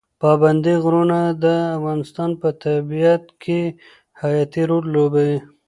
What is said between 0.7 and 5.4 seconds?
غرونه د افغانستان په طبیعت کې حیاتي رول لوبوي.